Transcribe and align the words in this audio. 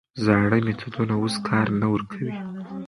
زاړه 0.25 0.57
میتودونه 0.65 1.13
اوس 1.21 1.35
کار 1.47 1.67
نه 1.81 1.87
ورکوي. 1.93 2.33